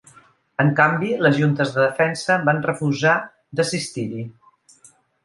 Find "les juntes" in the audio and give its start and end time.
1.25-1.73